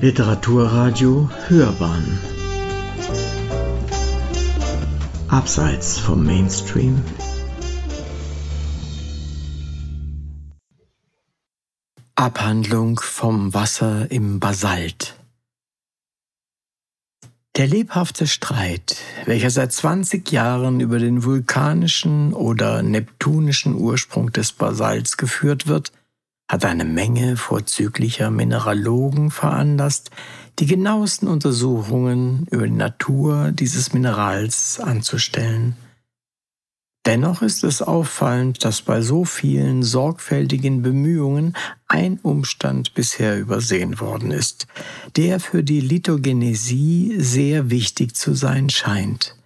Literaturradio 0.00 1.28
Hörbahn. 1.48 2.20
Abseits 5.26 5.98
vom 5.98 6.24
Mainstream. 6.24 7.02
Abhandlung 12.14 13.00
vom 13.00 13.52
Wasser 13.54 14.08
im 14.12 14.38
Basalt. 14.38 15.16
Der 17.56 17.66
lebhafte 17.66 18.28
Streit, 18.28 18.98
welcher 19.24 19.50
seit 19.50 19.72
20 19.72 20.30
Jahren 20.30 20.78
über 20.78 21.00
den 21.00 21.24
vulkanischen 21.24 22.34
oder 22.34 22.84
neptunischen 22.84 23.74
Ursprung 23.74 24.30
des 24.30 24.52
Basalts 24.52 25.16
geführt 25.16 25.66
wird, 25.66 25.90
hat 26.48 26.64
eine 26.64 26.84
Menge 26.84 27.36
vorzüglicher 27.36 28.30
Mineralogen 28.30 29.30
veranlasst, 29.30 30.10
die 30.58 30.66
genauesten 30.66 31.28
Untersuchungen 31.28 32.46
über 32.50 32.66
die 32.66 32.72
Natur 32.72 33.52
dieses 33.52 33.92
Minerals 33.92 34.80
anzustellen. 34.80 35.76
Dennoch 37.06 37.40
ist 37.40 37.64
es 37.64 37.80
auffallend, 37.80 38.64
dass 38.66 38.82
bei 38.82 39.00
so 39.00 39.24
vielen 39.24 39.82
sorgfältigen 39.82 40.82
Bemühungen 40.82 41.56
ein 41.86 42.18
Umstand 42.22 42.92
bisher 42.92 43.38
übersehen 43.38 43.98
worden 43.98 44.30
ist, 44.30 44.66
der 45.16 45.40
für 45.40 45.62
die 45.62 45.80
Lithogenesie 45.80 47.16
sehr 47.18 47.70
wichtig 47.70 48.14
zu 48.14 48.34
sein 48.34 48.68
scheint. 48.68 49.37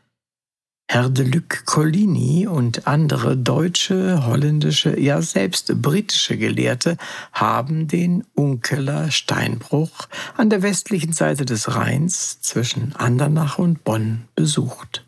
Herr 0.88 1.08
de 1.08 1.24
Luc 1.26 1.64
Collini 1.64 2.46
und 2.46 2.86
andere 2.86 3.36
deutsche, 3.36 4.26
holländische, 4.26 5.00
ja 5.00 5.22
selbst 5.22 5.80
britische 5.80 6.36
Gelehrte 6.36 6.98
haben 7.32 7.88
den 7.88 8.24
Unkeler 8.34 9.10
Steinbruch 9.10 10.08
an 10.36 10.50
der 10.50 10.62
westlichen 10.62 11.14
Seite 11.14 11.46
des 11.46 11.74
Rheins 11.74 12.42
zwischen 12.42 12.94
Andernach 12.94 13.58
und 13.58 13.84
Bonn 13.84 14.28
besucht. 14.34 15.06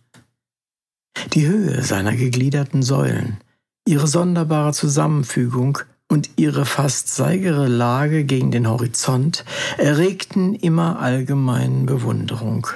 Die 1.35 1.47
Höhe 1.47 1.83
seiner 1.83 2.17
gegliederten 2.17 2.83
Säulen, 2.83 3.39
ihre 3.87 4.07
sonderbare 4.07 4.73
Zusammenfügung 4.73 5.79
und 6.09 6.31
ihre 6.37 6.65
fast 6.65 7.15
seigere 7.15 7.67
Lage 7.67 8.25
gegen 8.25 8.51
den 8.51 8.69
Horizont 8.69 9.45
erregten 9.79 10.55
immer 10.55 11.01
allgemeine 11.01 11.85
Bewunderung. 11.85 12.69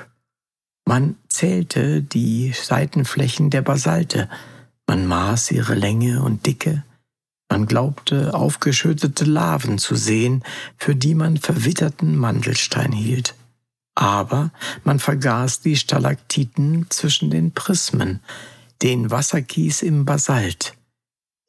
Man 0.89 1.17
zählte 1.29 2.01
die 2.01 2.55
Seitenflächen 2.55 3.51
der 3.51 3.61
Basalte, 3.61 4.27
man 4.87 5.07
maß 5.07 5.51
ihre 5.51 5.75
Länge 5.75 6.23
und 6.23 6.47
Dicke, 6.47 6.83
man 7.51 7.67
glaubte 7.67 8.33
aufgeschüttete 8.33 9.27
Laven 9.27 9.77
zu 9.77 9.97
sehen, 9.97 10.43
für 10.79 10.97
die 10.97 11.15
man 11.15 11.37
verwitterten 11.37 12.17
Mandelstein 12.17 12.91
hielt. 12.91 13.35
Aber 13.97 14.51
man 14.83 14.99
vergaß 14.99 15.61
die 15.61 15.77
Stalaktiten 15.77 16.87
zwischen 16.89 17.29
den 17.29 17.53
Prismen, 17.53 18.21
den 18.81 19.11
Wasserkies 19.11 19.83
im 19.83 20.07
Basalt, 20.07 20.73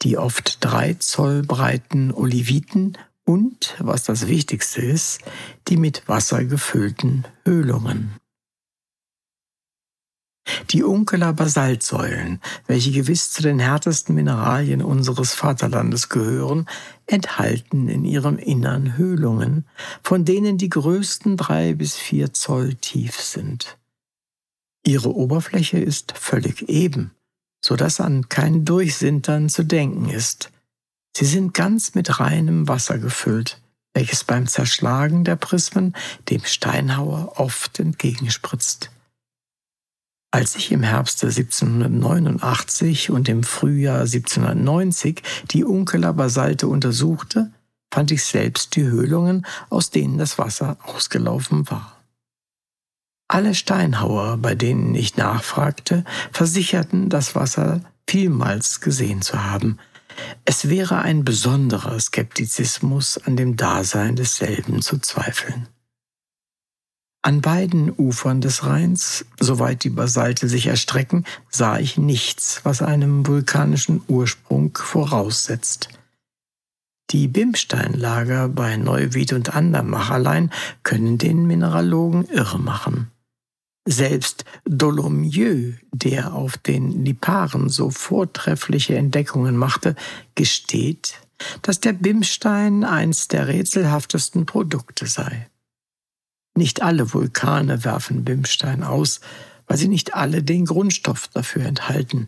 die 0.02 0.17
oft 0.17 0.58
drei 0.60 0.95
Zoll 0.95 1.44
breiten 1.44 2.12
Oliviten 2.12 2.98
und, 3.23 3.78
was 3.80 4.04
das 4.04 4.28
Wichtigste 4.28 4.82
ist, 4.82 5.22
die 5.70 5.78
mit 5.78 6.06
Wasser 6.10 6.44
gefüllten 6.44 7.23
Höhlungen. 7.45 8.19
Die 10.72 10.84
Unkeler 10.84 11.34
Basaltsäulen, 11.34 12.39
welche 12.67 12.92
gewiss 12.92 13.31
zu 13.31 13.42
den 13.42 13.58
härtesten 13.58 14.14
Mineralien 14.14 14.84
unseres 14.84 15.34
Vaterlandes 15.34 16.09
gehören, 16.09 16.67
enthalten 17.08 17.89
in 17.89 18.06
ihrem 18.06 18.38
Innern 18.38 18.95
Höhlungen, 18.95 19.66
von 20.03 20.26
denen 20.26 20.59
die 20.59 20.70
größten 20.70 21.38
drei 21.38 21.73
bis 21.73 21.95
vier 21.95 22.34
Zoll 22.34 22.76
tief 22.76 23.20
sind. 23.20 23.80
Ihre 24.86 25.16
Oberfläche 25.16 25.80
ist 25.80 26.14
völlig 26.16 26.70
eben, 26.70 27.15
so 27.65 27.76
dass 27.76 27.99
an 27.99 28.30
kein 28.30 28.64
Durchsintern 28.64 29.49
zu 29.49 29.64
denken 29.64 30.10
ist. 30.10 30.52
Sie 31.17 31.26
sind 31.26 31.55
ganz 31.55 31.95
mit 31.95 32.20
reinem 32.20 32.67
Wasser 32.67 32.99
gefüllt, 32.99 33.60
welches 33.95 34.23
beim 34.23 34.45
Zerschlagen 34.45 35.23
der 35.23 35.36
Prismen 35.36 35.95
dem 36.30 36.44
Steinhauer 36.45 37.39
oft 37.39 37.80
entgegenspritzt. 37.80 38.92
Als 40.32 40.56
ich 40.56 40.72
im 40.72 40.84
Herbst 40.84 41.23
1789 41.23 43.10
und 43.10 43.28
im 43.30 43.44
Frühjahr 43.44 44.02
1790 44.02 45.23
die 45.50 45.64
Unkeler 45.64 46.14
Basalte 46.14 46.67
untersuchte, 46.67 47.52
fand 47.92 48.12
ich 48.12 48.23
selbst 48.23 48.76
die 48.76 48.84
Höhlungen, 48.84 49.45
aus 49.70 49.89
denen 49.89 50.20
das 50.20 50.38
Wasser 50.38 50.78
ausgelaufen 50.84 51.70
war. 51.72 51.95
Alle 53.28 53.56
Steinhauer, 53.56 54.38
bei 54.38 54.54
denen 54.54 54.94
ich 54.94 55.18
nachfragte, 55.18 56.04
versicherten, 56.32 57.10
das 57.10 57.36
Wasser 57.36 57.82
vielmals 58.08 58.82
gesehen 58.82 59.22
zu 59.22 59.44
haben. 59.44 59.80
Es 60.45 60.70
wäre 60.70 61.00
ein 61.00 61.23
besonderer 61.23 62.00
Skeptizismus 62.00 63.18
an 63.18 63.36
dem 63.36 63.56
Dasein 63.56 64.16
desselben 64.16 64.82
zu 64.82 65.00
zweifeln. 65.00 65.68
An 67.22 67.42
beiden 67.42 67.92
Ufern 67.98 68.40
des 68.40 68.64
Rheins, 68.64 69.26
soweit 69.40 69.84
die 69.84 69.90
Basalte 69.90 70.48
sich 70.48 70.68
erstrecken, 70.68 71.26
sah 71.50 71.78
ich 71.78 71.98
nichts, 71.98 72.62
was 72.64 72.82
einem 72.82 73.28
vulkanischen 73.28 74.02
Ursprung 74.08 74.78
voraussetzt. 74.78 75.90
Die 77.12 77.28
Bimsteinlager 77.28 78.48
bei 78.48 78.78
Neuwied 78.78 79.34
und 79.34 79.54
Andermach 79.54 80.12
allein 80.12 80.52
können 80.84 81.18
den 81.18 81.46
Mineralogen 81.46 82.26
irre 82.26 82.60
machen. 82.60 83.12
Selbst 83.86 84.46
Dolomieu, 84.66 85.74
der 85.92 86.34
auf 86.34 86.58
den 86.58 87.04
Liparen 87.04 87.68
so 87.68 87.90
vortreffliche 87.90 88.96
Entdeckungen 88.96 89.58
machte, 89.58 89.96
gesteht, 90.36 91.20
dass 91.64 91.82
der 91.82 91.94
Bimstein 91.94 92.86
eins 92.86 93.28
der 93.28 93.48
rätselhaftesten 93.48 94.46
Produkte 94.46 95.08
sei. 95.08 95.48
Nicht 96.59 96.81
alle 96.81 97.14
Vulkane 97.14 97.86
werfen 97.86 98.25
Bimstein 98.25 98.83
aus, 98.83 99.21
weil 99.65 99.77
sie 99.77 99.87
nicht 99.87 100.14
alle 100.14 100.43
den 100.43 100.65
Grundstoff 100.65 101.30
dafür 101.30 101.64
enthalten. 101.64 102.27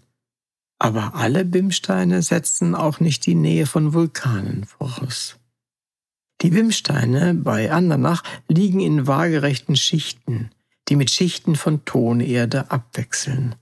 Aber 0.80 1.16
alle 1.16 1.44
Bimsteine 1.44 2.22
setzen 2.22 2.74
auch 2.74 3.02
nicht 3.02 3.26
die 3.26 3.36
Nähe 3.36 3.66
von 3.66 3.94
Vulkanen 3.94 4.64
voraus. 4.64 5.36
Die 6.42 6.52
Bimsteine 6.52 7.34
bei 7.34 7.74
Andernach 7.74 8.24
liegen 8.48 8.80
in 8.80 9.06
waagerechten 9.06 9.76
Schichten, 9.76 10.50
die 10.88 10.96
mit 10.96 11.12
Schichten 11.12 11.58
von 11.58 11.84
Tonerde 11.84 12.72
abwechseln. 12.72 13.56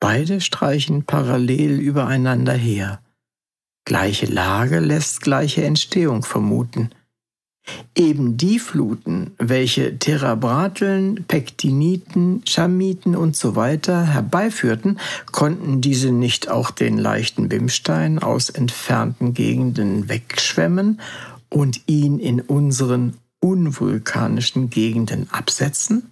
Beide 0.00 0.40
streichen 0.40 1.04
parallel 1.04 1.78
übereinander 1.78 2.54
her. 2.54 3.00
Gleiche 3.84 4.26
Lage 4.26 4.80
lässt 4.80 5.20
gleiche 5.20 5.62
Entstehung 5.64 6.24
vermuten– 6.24 6.90
Eben 7.96 8.36
die 8.36 8.58
Fluten, 8.58 9.32
welche 9.38 9.98
Terebrateln, 9.98 11.24
Pektiniten, 11.28 12.42
Chamiten 12.44 13.16
usw. 13.16 13.78
So 13.84 13.92
herbeiführten, 13.92 14.98
konnten 15.32 15.80
diese 15.80 16.10
nicht 16.10 16.48
auch 16.48 16.70
den 16.70 16.98
leichten 16.98 17.48
Bimstein 17.48 18.18
aus 18.18 18.50
entfernten 18.50 19.32
Gegenden 19.32 20.08
wegschwemmen 20.08 21.00
und 21.48 21.82
ihn 21.86 22.18
in 22.18 22.40
unseren 22.40 23.14
unvulkanischen 23.40 24.70
Gegenden 24.70 25.30
absetzen? 25.30 26.10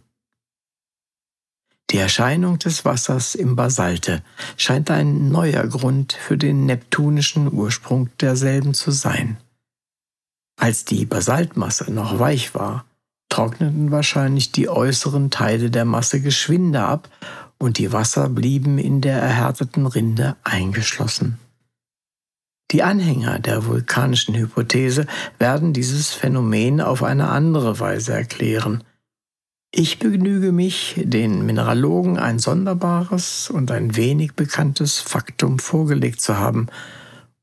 Die 1.90 1.98
Erscheinung 1.98 2.58
des 2.58 2.84
Wassers 2.84 3.34
im 3.34 3.56
Basalte 3.56 4.22
scheint 4.56 4.90
ein 4.90 5.28
neuer 5.30 5.66
Grund 5.66 6.14
für 6.14 6.38
den 6.38 6.64
neptunischen 6.64 7.52
Ursprung 7.52 8.08
derselben 8.18 8.72
zu 8.72 8.92
sein. 8.92 9.36
Als 10.56 10.84
die 10.84 11.06
Basaltmasse 11.06 11.90
noch 11.92 12.18
weich 12.18 12.54
war, 12.54 12.84
trockneten 13.28 13.90
wahrscheinlich 13.90 14.52
die 14.52 14.68
äußeren 14.68 15.30
Teile 15.30 15.70
der 15.70 15.84
Masse 15.84 16.20
geschwinder 16.20 16.86
ab 16.86 17.08
und 17.58 17.78
die 17.78 17.92
Wasser 17.92 18.28
blieben 18.28 18.78
in 18.78 19.00
der 19.00 19.18
erhärteten 19.20 19.86
Rinde 19.86 20.36
eingeschlossen. 20.44 21.38
Die 22.72 22.82
Anhänger 22.82 23.38
der 23.38 23.66
vulkanischen 23.66 24.34
Hypothese 24.34 25.06
werden 25.38 25.72
dieses 25.72 26.10
Phänomen 26.12 26.80
auf 26.80 27.02
eine 27.02 27.28
andere 27.28 27.80
Weise 27.80 28.12
erklären. 28.12 28.82
Ich 29.70 29.98
begnüge 29.98 30.52
mich, 30.52 31.00
den 31.02 31.46
Mineralogen 31.46 32.18
ein 32.18 32.38
sonderbares 32.38 33.50
und 33.50 33.70
ein 33.70 33.96
wenig 33.96 34.34
bekanntes 34.34 35.00
Faktum 35.00 35.58
vorgelegt 35.58 36.20
zu 36.20 36.38
haben, 36.38 36.66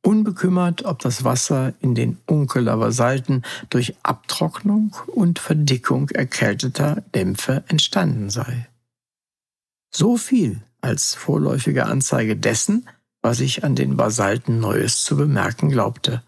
unbekümmert, 0.01 0.85
ob 0.85 0.99
das 0.99 1.23
Wasser 1.23 1.73
in 1.81 1.95
den 1.95 2.17
Unkeler 2.25 2.77
Basalten 2.77 3.43
durch 3.69 3.95
Abtrocknung 4.03 4.95
und 5.07 5.39
Verdickung 5.39 6.09
erkälteter 6.09 7.03
Dämpfe 7.13 7.63
entstanden 7.67 8.29
sei. 8.29 8.67
So 9.91 10.17
viel 10.17 10.61
als 10.81 11.15
vorläufige 11.15 11.85
Anzeige 11.85 12.35
dessen, 12.35 12.87
was 13.21 13.39
ich 13.41 13.63
an 13.63 13.75
den 13.75 13.97
Basalten 13.97 14.59
Neues 14.59 15.03
zu 15.03 15.17
bemerken 15.17 15.69
glaubte. 15.69 16.23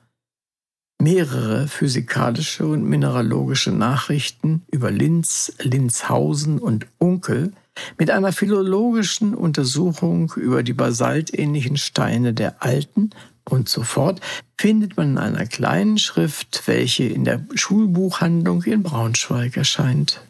mehrere 1.02 1.68
physikalische 1.68 2.68
und 2.68 2.84
mineralogische 2.84 3.72
Nachrichten 3.72 4.62
über 4.72 4.92
Linz, 4.92 5.52
Linzhausen 5.60 6.60
und 6.60 6.86
Unkel 7.00 7.54
mit 7.98 8.12
einer 8.12 8.32
philologischen 8.32 9.34
Untersuchung 9.34 10.32
über 10.36 10.62
die 10.62 10.74
basaltähnlichen 10.74 11.78
Steine 11.78 12.34
der 12.34 12.62
alten 12.62 13.10
und 13.52 13.70
so 13.70 13.84
fort 13.84 14.22
findet 14.58 14.98
man 14.98 15.12
in 15.12 15.18
einer 15.18 15.46
kleinen 15.46 15.98
Schrift, 15.98 16.64
welche 16.68 17.04
in 17.04 17.24
der 17.24 17.46
Schulbuchhandlung 17.54 18.64
in 18.64 18.84
Braunschweig 18.84 19.58
erscheint. 19.58 20.22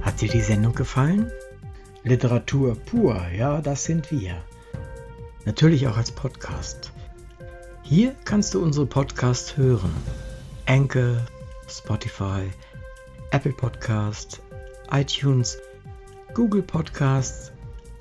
Hat 0.00 0.20
dir 0.20 0.28
die 0.28 0.40
Sendung 0.40 0.74
gefallen? 0.74 1.30
Literatur 2.04 2.76
pur, 2.76 3.20
ja, 3.36 3.60
das 3.60 3.84
sind 3.84 4.10
wir. 4.10 4.42
Natürlich 5.44 5.86
auch 5.88 5.96
als 5.96 6.12
Podcast. 6.12 6.92
Hier 7.82 8.14
kannst 8.24 8.54
du 8.54 8.62
unsere 8.62 8.86
Podcasts 8.86 9.56
hören. 9.56 9.92
Anchor, 10.66 11.24
Spotify, 11.68 12.50
Apple 13.30 13.52
Podcast, 13.52 14.40
iTunes, 14.90 15.58
Google 16.34 16.62
Podcasts, 16.62 17.52